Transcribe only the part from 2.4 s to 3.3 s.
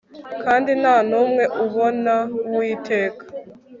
Uwiteka